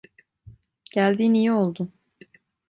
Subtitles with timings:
[0.91, 1.89] Geldiğin iyi oldu.